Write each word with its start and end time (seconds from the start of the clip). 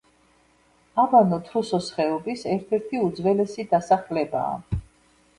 აბანო 1.01 1.37
თრუსოს 1.49 1.89
ხეობის 1.97 2.45
ერთ-ერთი 2.53 3.01
უძველესი 3.09 3.65
დასახლებაა. 3.75 4.81